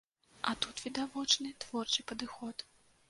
А 0.51 0.53
тут 0.65 0.81
відавочны 0.85 1.53
творчы 1.67 2.07
падыход. 2.13 2.69